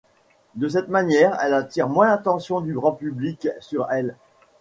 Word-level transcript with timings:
De 0.55 0.67
cette 0.67 0.87
manière 0.87 1.37
elle 1.43 1.53
attire 1.53 1.87
moins 1.87 2.07
l’attention 2.07 2.59
du 2.61 2.73
grand 2.73 2.93
public 2.93 3.49
sur 3.59 3.87
elle. 3.91 4.15